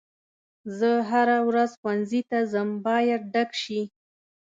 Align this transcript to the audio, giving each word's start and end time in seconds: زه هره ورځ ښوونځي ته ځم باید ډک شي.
زه 0.77 0.89
هره 1.09 1.37
ورځ 1.47 1.71
ښوونځي 1.79 2.21
ته 2.29 2.37
ځم 2.51 2.69
باید 2.87 3.21
ډک 3.33 3.49
شي. 3.61 3.81